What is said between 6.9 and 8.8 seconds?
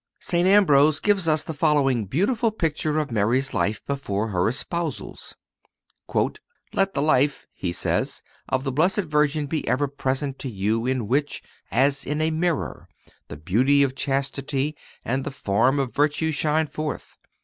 the life," he says, "of the